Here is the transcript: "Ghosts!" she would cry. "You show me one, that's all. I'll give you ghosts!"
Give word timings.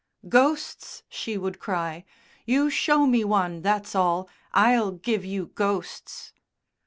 "Ghosts!" 0.27 1.03
she 1.09 1.37
would 1.37 1.59
cry. 1.59 2.05
"You 2.47 2.71
show 2.71 3.05
me 3.05 3.23
one, 3.23 3.61
that's 3.61 3.93
all. 3.93 4.27
I'll 4.51 4.93
give 4.93 5.23
you 5.23 5.51
ghosts!" 5.53 6.33